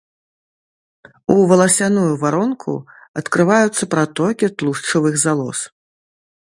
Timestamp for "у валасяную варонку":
1.33-2.73